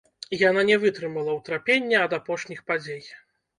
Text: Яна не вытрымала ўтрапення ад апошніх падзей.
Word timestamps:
Яна 0.43 0.63
не 0.69 0.77
вытрымала 0.83 1.35
ўтрапення 1.37 1.97
ад 2.09 2.19
апошніх 2.19 2.67
падзей. 2.73 3.01